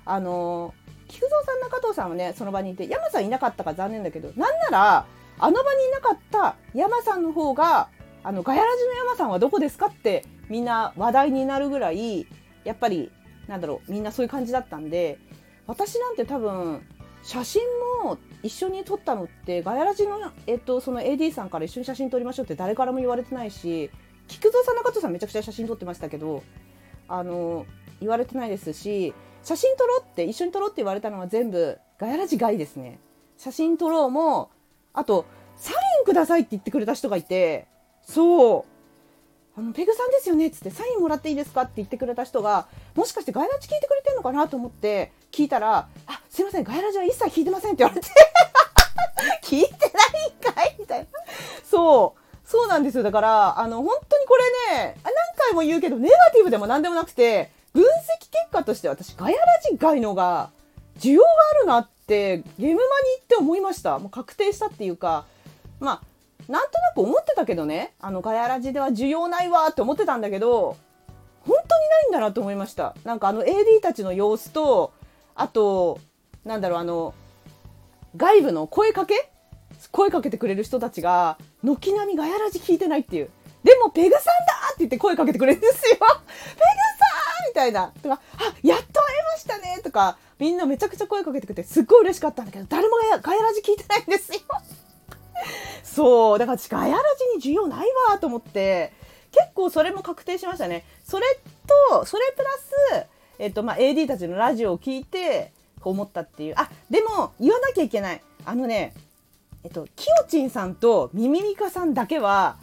[0.05, 0.75] あの、
[1.09, 5.07] 菊蔵さん、中藤さんはね、その場にいて、山さんいなかったから残念だけど、なんなら、
[5.39, 7.89] あの場にいなかった山さんの方が、
[8.23, 12.27] あの、ガヤラジの山さんはどこですかって、みんな話題になるぐらい、
[12.65, 13.11] やっぱり、
[13.47, 15.19] なんだろう、みんなそういう感じだったんで、
[15.67, 16.87] 私なんて多分、
[17.25, 17.63] 写真
[18.05, 23.91] も一緒に撮ったのってガヤラジの,、えっと、その AD さんから一緒に写真撮りましょうって誰からも言われてないし
[24.29, 26.43] 菊蔵さん中藤さんめちゃくちゃ写真撮ってましたけど
[27.09, 27.65] あの
[28.01, 32.99] 言われてないですし写真撮ろうって一緒に撮ろうって言われたのは全部ガヤラジ外ですね。
[33.37, 34.51] 写真撮ろうも
[34.93, 37.67] あとサインくださいって言ってくれた人がいて
[38.03, 38.65] そう。
[39.57, 48.07] あの、ペグさんですよねっつってサインもらっていいですかって言ってくれた人が、もしかしてガヤラジ聞いてくれてんのかなと思って聞いたら、あ、すいません、ガヤラジは一切聞いてませんって言われて
[49.43, 49.85] 聞いてな
[50.21, 51.07] いんかいみたいな。
[51.69, 52.49] そう。
[52.49, 53.03] そうなんですよ。
[53.03, 54.37] だから、あの、本当にこ
[54.71, 57.87] れね、何回も言うけど、ネガティブでも何でもなくて、分析
[58.31, 60.51] 結果として私、ガヤラジ外のが、
[61.01, 63.99] 需要があるなって、ゲームマに行って思いました。
[63.99, 65.25] もう確定したっていうか、
[65.81, 66.01] ま
[66.49, 70.77] あ、なんとなく思ってたけどね、あの、ガヤラジでは需要ないわって思ってたんだけど、
[71.41, 72.95] 本当にないんだなと思いました。
[73.05, 74.93] なんかあの AD たちの様子と、
[75.35, 76.01] あと、
[76.45, 77.15] なんだろう、あの、
[78.17, 79.31] 外部の声かけ？
[79.91, 83.31] 声かけてくれる人たちが、軒並みガヤラジ聞いてないっていう。
[83.63, 84.31] でも、ペグさんだ
[84.69, 85.97] って言って声かけてくれるんですよ。
[85.97, 87.93] ペグさんみたいな。
[88.03, 94.41] とか、あ、やっと会えましたねとか、みんなめちゃくちゃ声かけてくれて、すっごい嬉しかったんだけど、誰もガヤラジ聞いてないんですよ。
[95.83, 97.03] そう、だから私ガヤラ
[97.41, 98.93] ジに需要ないわと思って、
[99.33, 100.85] 結構それも確定しましたね。
[101.05, 101.27] それ
[101.91, 102.51] と、それプラ
[103.03, 103.07] ス、
[103.39, 106.55] えっと、まあ、AD たちのラジオを聞いてこう、思ったっていう。
[106.57, 108.23] あ、でも、言わなきゃいけない。
[108.45, 108.95] あのね、
[109.63, 112.57] えっと、きよちんさんとミミミカさんだけは、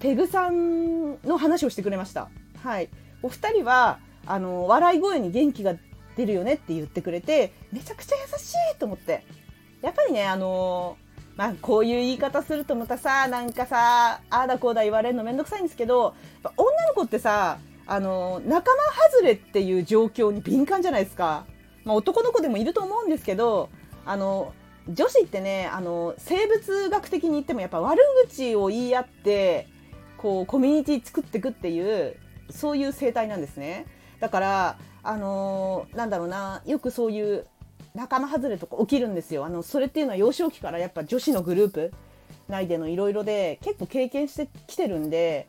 [0.00, 2.28] ペグさんの話をしてくれました。
[2.62, 2.88] はい。
[3.22, 5.74] お二人は、あの、笑い声に元気が
[6.16, 9.24] 出るよねって言ってくれて、めちゃくちゃ優しいと思って。
[9.82, 10.96] やっぱりね、あの
[11.36, 16.14] まあ、こういう言い方するとまたさ、なんかさ、ああだこうだ言われるのめんどくさいんですけど、
[16.56, 21.46] 女の子ってさ、あの、仲間外れっていう状況に敏感じゃないですか。
[21.84, 23.70] まあ、男の子でもいると思うんですけど、
[24.06, 24.52] あの、
[24.88, 29.66] 女子ってね、あの、生物学的に言ってもやっぱ悪口を言い合って、
[30.18, 32.16] こう、コミュニティ作っていくっていう、
[32.50, 33.86] そういう生態なんですね。
[34.20, 37.46] だから、あのなんだろうなよくそういう
[37.94, 41.92] 仲間外れとか起きるんですよあのそれっていうのは幼少期からやっぱ女子のグループ
[42.46, 45.46] 内でのいろいろで結構経験してきてるんで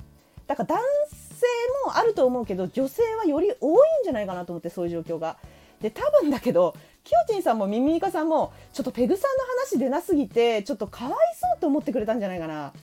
[0.48, 0.80] だから男
[1.12, 1.46] 性性
[1.86, 5.38] もあると思うけど女性はより多いんじゃないかなと思ってそういう状況が。
[5.82, 6.76] で多分だけど
[7.06, 12.74] きよちんさんもミミミカさんもちょっとペグさんの話出なすぎてちょっとかわいそうと思ってくれたんじゃないかな。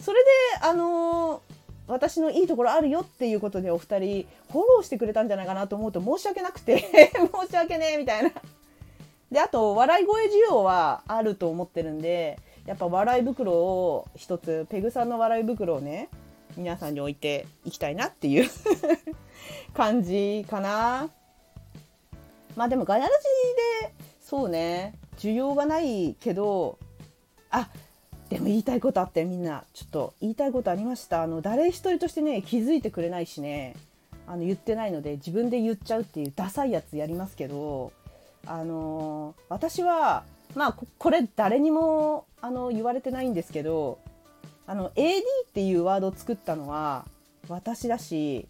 [0.00, 0.30] それで
[0.62, 6.78] あのー私のいいところあるよっていうことでお二人フォローしてくれたんじゃないかなと思うと申し訳なくて
[7.16, 8.30] 申し訳ねえみたいな。
[9.32, 16.08] であと笑い声需要はあると思ってるんでやっぱ笑い袋を一つペグさんの笑い袋をね
[16.58, 18.50] 皆さんに置いていきたいなっていう
[19.74, 21.08] 感じかな。
[22.56, 26.78] まあでもガヤラジでそうね需要がないけど
[27.50, 27.70] あ
[28.28, 29.64] でも言いたいことあってみんな。
[29.72, 31.22] ちょっと言いたいことありました。
[31.22, 33.76] あの誰一人としてね気づいてくれないしね。
[34.26, 37.92] あの言ってないので自分で言っちゃうっていうダサいやつやりますけど
[38.46, 43.98] あの私はまあここれ誰にもあの言われてないんですけど
[44.68, 47.06] あの AD っていうワードを作ったのは
[47.48, 48.46] 私だし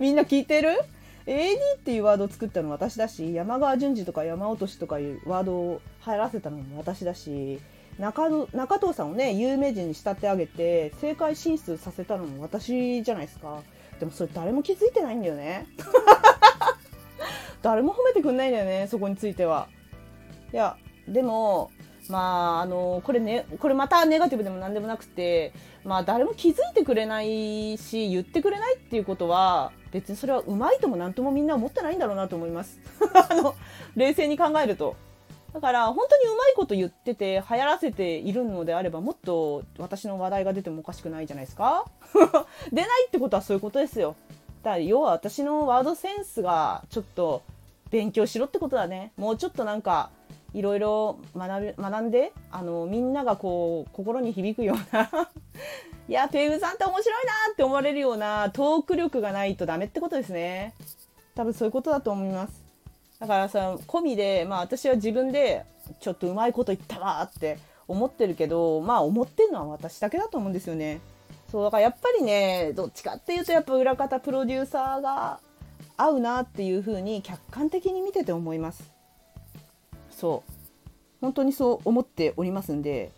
[0.00, 0.70] みんな聞いてる
[1.26, 7.60] ？AD っていうワードを作ったの私だし山川淳二とか山落としとかいうワードを入らせたのも私だし
[7.98, 13.60] 中中藤さんをね有名人に仕立て上げて政界進出させたのも私じゃないですか。
[14.00, 15.66] でもそれ誰も気づいてないんだよね。
[17.60, 19.68] 誰も褒めてくんないんだよねそこについては。
[20.54, 21.70] いやでも
[22.08, 25.52] まああのこれねこれまたネガティブでも何でもなくて
[25.84, 32.78] まあ誰も気づいてくれないし言ってくれないっていうことは別にそれはうまいとも何ともみんな思ってないんだろうなと思います。
[33.30, 33.54] あの
[33.96, 34.96] 冷静に考えると。
[35.52, 41.86] だから本当にうまいこと言ってて流行らせているのであればもっと私の話題が出てもおかしくないじゃないですか。
[42.70, 44.14] 出ないってことはそういうことですよ。
[44.62, 47.42] だから要は私のワードセンスがちょっと
[47.90, 49.12] 勉強しろってことだね。
[49.16, 50.10] もうちょっとなんか
[50.54, 55.10] いろいろ学び学んであのみんながこう心に響くような
[56.08, 60.74] いやペグさんって面白いなって思われるようなトーク力がないとダメってことですね。
[61.34, 62.64] 多分そういうことだと思います。
[63.20, 65.66] だからさ込みでまあ私は自分で
[66.00, 71.00] ちょっとうまいこと言ったわって思ってるけどまあ思ってるのは私だけだと思うんですよね。
[71.50, 75.40] そうだからやっぱりねどっちかっていうとやっぱ裏方プロデューサーが
[75.96, 78.97] 合うなっていうふうに客観的に見てて思います。
[80.18, 80.52] そう。
[81.20, 83.10] 本当にそう思っておりますんで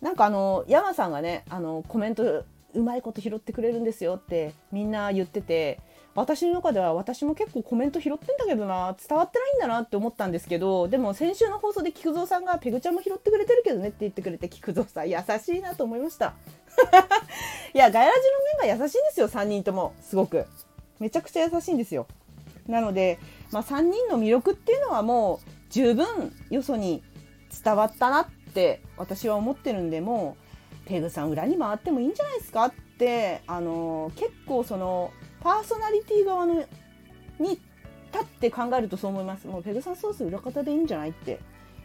[0.00, 5.80] なんかあの山さんがねあのコメントうまいこと拾ってくれるんですよってみんな言ってて
[6.14, 16.34] 私の中では私も結構コメント拾ってんだけどな伝わってないんだなって思ったんですけどでも先週の放送で菊蔵さんが「ペグちゃんも拾ってくれてるけどね」って言ってくれて菊蔵さん優しいなと思いました。
[17.74, 18.20] いやガヤラジ
[18.62, 19.92] のメンバー優しいんですよ3人とも。
[20.00, 20.46] すごく。
[20.98, 22.06] めちゃくちゃ優しいんですよ。
[22.66, 23.18] なので、
[23.52, 27.02] まあ、3人の魅力っていうのはもう十分よそに
[27.64, 30.36] 伝わったなって私は思ってるんでも
[30.86, 36.54] うペグさん裏に回ってもいいんじゃないですかってあの結構そのパーソナリティ側の
[37.38, 37.50] に
[38.12, 39.46] 立って考えるとそう思います。
[39.46, 41.40] もうペグさんソース裏方でいいんじゃないって。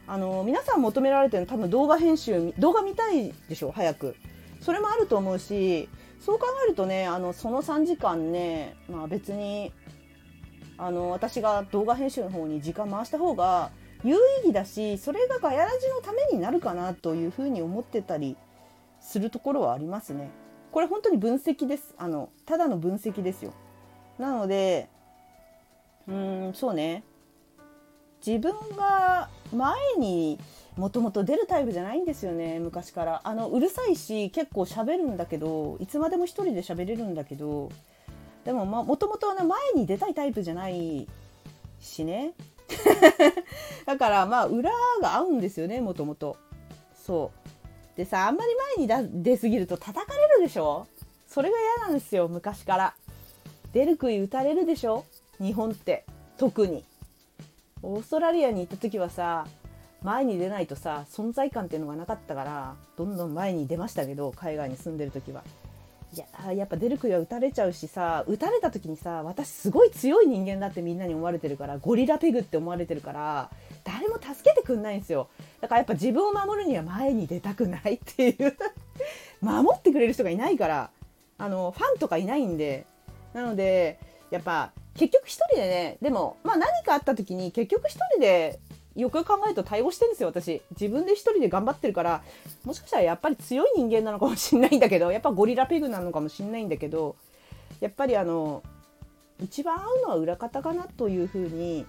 [0.08, 4.15] あの皆さん求められてるの多分動画編集動画見たいでしょ早く。
[4.62, 9.71] それもあると思うしそう考えるとねあのその3時間ね、まあ、別に
[10.78, 13.72] あの私が動画編集の方に時間回した方が
[14.04, 18.36] 有意義だしそれがガヤラジのためになるかなというふうに思ってたり
[19.00, 20.30] するところはありますね。
[20.72, 21.96] これ本当に分析です。
[21.98, 23.54] あのただの分析ですよ。
[24.20, 24.90] なので
[26.08, 27.04] うーんそうね
[28.26, 30.40] 自分が前に
[30.78, 37.70] もともと出るタイプじゃないんですよね昔からあのうるさいし結構喋るんだけどいつまでも一人で喋れるんだけど
[38.46, 41.08] でももともと前に出たいタイプじゃない
[41.82, 42.34] しね。
[43.86, 46.38] だからまあ裏が合うんですよねもともと
[46.96, 47.98] そう。
[47.98, 48.52] でさあんまり
[48.88, 50.88] 前に出すぎると叩かれるでしょ？
[51.28, 52.96] それが嫌なんですよ昔から。
[53.74, 55.06] 出る杭打たれるでしょ？
[55.39, 56.06] 日本って。
[56.38, 56.84] 特に。
[57.82, 59.46] オーストラリアに行った時はさ
[60.02, 65.43] 前に出ないとさ存在感っていうのがなかったからどんどん前に出ましたけど海外に住んでる時は。
[66.16, 73.51] いややっぱ出る杭は打たれちゃうしさ打たれた時にさ私すごい強い人間だってみんなに思われてるからゴリラペグって思われてるから
[73.84, 75.28] 誰も助けてくんないんですよ。
[75.59, 78.55] だからやっぱ自分を守るには前に出たくないっていう。
[79.41, 80.89] 守ってくれる人がいないから
[81.38, 82.86] あのファンとかいないんで。
[83.34, 83.99] なので
[84.32, 88.59] やっぱ結局一人でねでもまあ何かあった時に結局一人で
[88.96, 90.62] よくよく考えると対応してるんですよ私。
[90.72, 92.24] 自分で一人で頑張ってるから
[92.64, 97.16] もしかしたらやっぱり強い人間なのかもしれないんだけどやっぱゴリラペグなのかもしれないんだけど
[97.82, 98.64] やっぱりあの
[99.39, 101.86] 一番合うのは裏方かなというふうに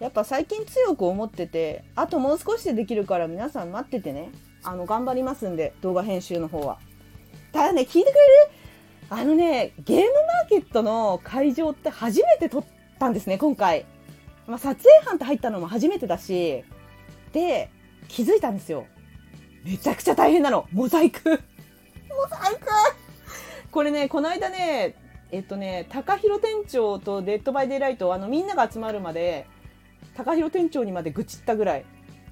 [0.00, 4.30] やっぱ最近強く思っててあともう少しでできるから皆さん待っててね。
[4.64, 6.78] あの頑張りますんで動画編集の方は。
[7.52, 8.14] ただね聞いてくれる？
[9.08, 12.64] あのねゲームマーケットの会場って初めて撮っ
[12.98, 13.86] たんですね今回、
[14.48, 16.64] まあ、撮影班って入ったのも初めてだし
[17.32, 17.70] で
[18.08, 18.86] 気づいたんですよ。
[19.62, 20.66] めちゃくちゃ大変なの。
[20.72, 21.30] モザイク。
[21.30, 21.36] モ
[22.30, 22.66] ザイク。
[23.70, 24.96] これねこの間ね
[25.30, 29.46] えっとね高弘店長とデッドバイデイライトあのみんなが集まるまで
[30.16, 31.84] 高弘店長にまで愚痴ったぐらい。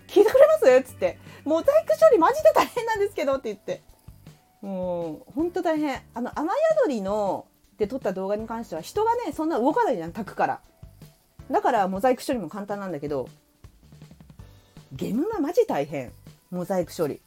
[0.09, 0.73] 聞いてくれます？
[0.73, 1.19] っつって。
[1.45, 3.83] モザイク処理マジで大変なんですけどって言って。
[4.63, 6.01] もうほんと大変。
[6.15, 6.49] あの雨
[6.85, 7.47] 宿りの
[7.77, 10.61] で撮った動画に関しては人がねそんな動かないじゃん炊くから
[11.51, 13.29] だからモザイク処理も簡単なんだけど
[14.93, 16.13] ゲームがマジ大変。
[16.51, 17.21] モザイク処理。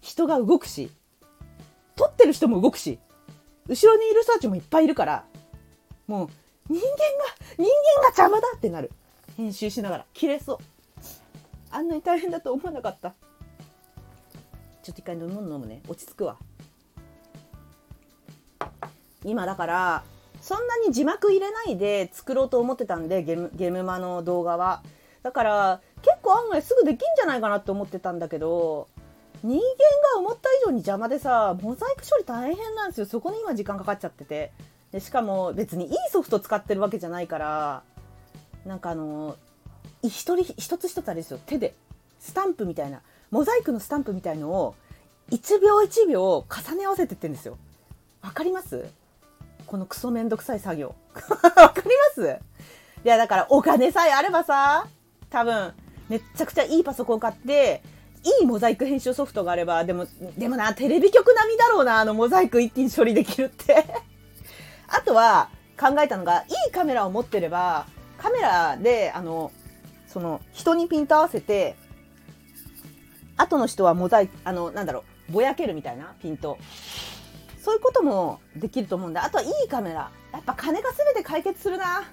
[0.00, 0.90] 人が動くし。
[1.96, 2.98] 撮ってる人も動くし。
[3.66, 5.24] 後ろにいる人たちもいっぱいいるから
[6.06, 6.28] もう
[6.68, 6.90] 人間が
[7.56, 8.92] 人間が邪魔だってなる。
[9.36, 10.06] 編集しながら。
[10.12, 10.58] 切れそう。
[11.70, 13.14] あんなに大変だと思わなかった。
[14.82, 15.82] ちょっと一回飲み物飲むね。
[15.88, 16.36] 落ち着くわ。
[19.24, 20.04] 今だから
[20.44, 24.82] そんなに字幕入れないで作ろうと思ってたんでゲムゲームマの動画は。
[25.22, 28.86] だから結構案外すぐできんじゃないかなって思ってたんだけど
[29.42, 29.62] 人間
[30.12, 33.06] が思った以上に邪魔でさモザイク処理大変なんですよ。
[33.06, 34.52] そこに今時間かかっちゃってて。
[34.92, 37.82] でしかも別にいいソフト使ってるわけじゃないから
[38.66, 39.36] なんかあの
[40.02, 41.40] 一人一つ一つあれですよ。
[41.46, 41.74] 手で
[42.20, 44.74] スタンプみたいなモザイクのスタンプみたいのを
[45.30, 47.56] 1秒1秒重ね合わせてってんですよ。
[48.20, 48.84] わかります？
[49.66, 50.94] このクソめんどくさい作業。
[51.56, 52.38] わかります？
[53.04, 54.86] いやだからお金さえあればさ
[55.30, 55.74] 多分
[56.08, 57.82] めっちゃくちゃいいパソコン買って
[58.40, 60.06] いいモザイク編集ソフトがあればでも
[60.38, 63.84] でもなテレビ局並みだろうなあのモザイク一気に処理できるって。
[64.88, 65.48] あとは
[65.78, 67.86] 考えたのがいいカメラを持ってれば
[68.16, 69.50] カメラであの
[70.06, 71.74] その人にピント合わせて
[73.36, 76.58] 後の人はモザイクあのなんだろうぼやけるみたいなピント。
[77.64, 80.10] そういうこともできると思うんであとはいいカメラ。
[80.32, 82.04] やっぱ金が全て解決するな。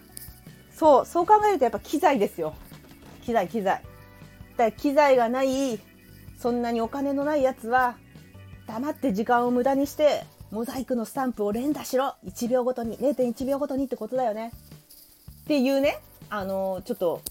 [0.74, 2.56] そうそう考えるとやっぱ機材ですよ。
[3.26, 3.84] 機材機材。
[4.56, 5.78] だから機材がない
[6.40, 7.98] そんなにお金のないやつは
[8.66, 12.16] 黙って時間を無駄にしてモザイクのスタンプを連打しろ。
[12.26, 12.98] 1秒ごとに。
[12.98, 14.54] 0.1秒ごとにってことだよね。
[15.42, 16.00] っていうね
[16.30, 17.22] あのちょっと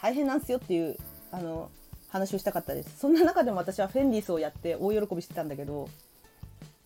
[0.00, 0.96] 大変なんすよっていう
[1.32, 1.68] あの
[2.10, 2.96] 話をしたかったです。
[3.00, 5.88] そんな中でも私はフェンディスをやって大喜びしてたんだけど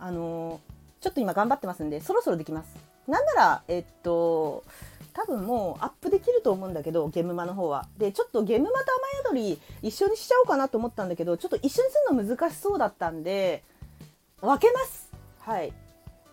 [0.00, 0.60] あの
[1.00, 2.76] ちょっと今頑張ってますんでそろそろできます。
[3.06, 4.64] なんならえっと
[5.12, 7.86] 多分もうアップできると思うんだけどゲムマの方は。
[7.98, 8.86] でちょっとゲムマと
[9.32, 13.62] 雨宿り一緒にしちゃおうかなと思ったんだけどちょっと一緒にするの難しそうだったんで
[14.40, 15.10] 分けます。
[15.40, 15.72] はい。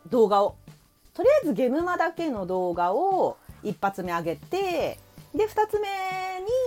[0.10, 0.56] 動画を。
[1.14, 5.00] とりあえずゲムマだけの動画を一発目上げて
[5.34, 5.90] で2つ目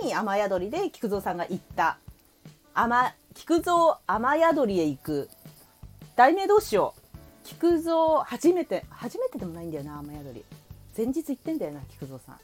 [0.03, 1.97] に雨宿りで菊蔵さんが行った。
[2.73, 5.29] 雨菊蔵雨宿りへ行く。
[6.15, 7.01] 題名どうしよう
[7.43, 10.45] 菊蔵初めて初めてでもないんだよな雨宿り。
[10.95, 12.39] 前日行ってんだよな菊蔵さん。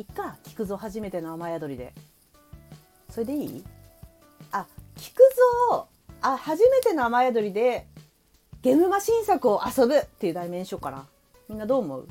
[0.00, 1.92] いっか菊蔵初めての雨宿りで。
[3.10, 3.64] それでいい？
[4.52, 5.22] あ菊
[5.70, 5.86] 蔵
[6.20, 7.86] あ初めての雨宿りで
[8.62, 11.06] ゲームマ新作を遊ぶっていう題名にしようかな。
[11.48, 12.08] みんなどう思う？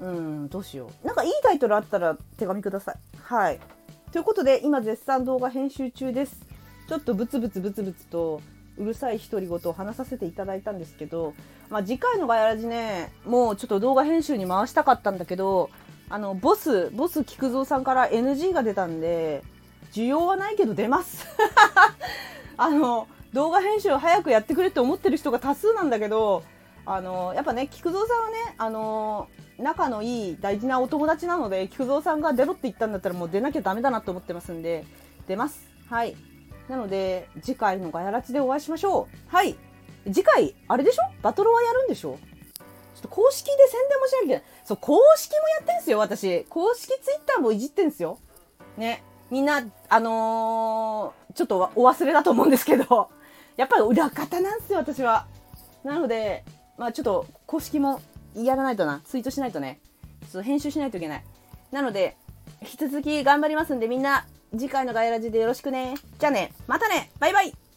[0.00, 1.06] うんどうしよう。
[1.06, 2.96] なんかいいタイトルあったら手紙ください。
[3.20, 3.60] はい。
[4.10, 6.47] ということで今絶賛動画編集中です。
[6.88, 8.40] ちょっとブツブツブツブツと
[8.78, 11.34] うるさい独り言を話させていただいたんですけど、
[11.68, 15.68] まあ、次回のガヤラジねもうちょっと動画編集に回したかったんだけど
[16.08, 19.42] あのボスボス菊蔵さんから NG が出たんで
[19.92, 21.26] 需要はないけど出ます。
[22.56, 26.42] あの動画編集を早くやってくれって思ってる人が多数なんだけど
[26.86, 29.28] あのやっぱね菊蔵さんはねあの
[29.58, 34.86] 仲のいい大事なお友達なので菊蔵さんが出ろって言ったんだったらもう出なきゃダメだなと思ってますんで
[35.26, 35.68] 出ます。
[35.90, 36.16] はい。
[36.68, 39.16] なので次回のガヤラチでお会いしましょう。
[39.34, 39.56] はい。
[40.06, 41.02] 次回あれでしょ？
[41.22, 42.18] バトルはやるんでしょ？
[42.94, 44.42] ちょっと公式で宣伝もしなきゃいけない。
[44.64, 46.44] そう公式もやってんすよ私。
[46.44, 48.18] 公式ツイッターもいじってんすよ。
[48.76, 49.02] ね。
[49.30, 53.10] みんなあのー、ちょっとお忘れだと思うんですけど。
[53.56, 55.26] やっぱり裏方なんですよ私は。
[55.84, 56.44] なので
[56.76, 58.00] まあちょっと公式も
[58.34, 59.00] やらないとな。
[59.04, 59.80] ツイートしないとね。
[60.22, 61.24] ちょっと編集しないといけない。
[61.72, 62.16] なので
[62.62, 65.94] 引き続き頑張りますんでみんな次回のガイラジでよろしくね。
[66.18, 67.67] じゃあね、またね、バイバイ。